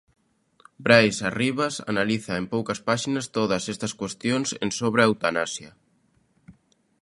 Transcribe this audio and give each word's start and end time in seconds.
Brais 0.85 1.17
Arribas 1.29 1.75
analiza, 1.91 2.33
en 2.41 2.45
poucas 2.53 2.79
páxinas, 2.87 3.25
todas 3.37 3.63
estas 3.73 3.93
cuestións 4.01 4.47
en 4.63 4.69
Sobre 4.79 5.01
a 5.01 5.07
eutanasia. 5.09 5.71